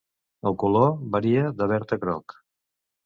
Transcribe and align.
El 0.51 0.55
color 0.63 0.89
varia 1.17 1.43
de 1.59 1.69
verd 1.73 1.95
a 1.99 2.01
groc. 2.07 2.39